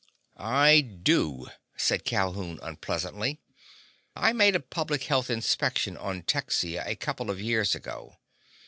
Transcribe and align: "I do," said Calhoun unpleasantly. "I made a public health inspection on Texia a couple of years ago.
"I 0.35 0.81
do," 0.81 1.45
said 1.77 2.05
Calhoun 2.05 2.59
unpleasantly. 2.63 3.39
"I 4.15 4.33
made 4.33 4.55
a 4.55 4.59
public 4.59 5.03
health 5.03 5.29
inspection 5.29 5.95
on 5.95 6.23
Texia 6.23 6.83
a 6.87 6.95
couple 6.95 7.29
of 7.29 7.39
years 7.39 7.75
ago. 7.75 8.15